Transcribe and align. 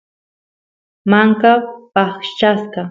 manka 1.09 1.51
paqchasqa 1.93 2.79